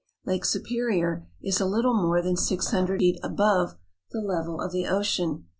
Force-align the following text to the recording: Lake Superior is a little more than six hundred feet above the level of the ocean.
Lake 0.25 0.45
Superior 0.45 1.27
is 1.43 1.61
a 1.61 1.67
little 1.67 1.93
more 1.93 2.23
than 2.23 2.35
six 2.35 2.71
hundred 2.71 3.01
feet 3.01 3.19
above 3.21 3.75
the 4.09 4.19
level 4.19 4.59
of 4.59 4.71
the 4.71 4.87
ocean. 4.87 5.45